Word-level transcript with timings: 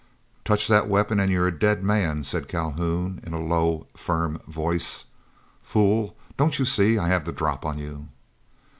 "Touch 0.43 0.67
that 0.67 0.87
weapon, 0.87 1.19
and 1.19 1.31
you 1.31 1.43
are 1.43 1.47
a 1.49 1.51
dead 1.59 1.83
man," 1.83 2.23
said 2.23 2.47
Calhoun, 2.47 3.21
in 3.23 3.33
a 3.33 3.39
low, 3.39 3.85
firm 3.95 4.39
voice. 4.47 5.05
"Fool, 5.61 6.17
don't 6.37 6.57
you 6.57 6.65
see 6.65 6.97
I 6.97 7.07
have 7.09 7.23
the 7.23 7.31
drop 7.31 7.63
on 7.63 7.77
you?" 7.77 8.07